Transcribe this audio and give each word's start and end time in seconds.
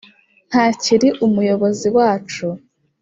ntakiri 0.49 1.07
umuyobozi 1.25 1.87
wacu 1.97 2.47